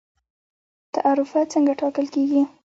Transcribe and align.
تعرفه 0.95 1.39
څنګه 1.53 1.73
ټاکل 1.79 2.05
کیږي؟ 2.15 2.41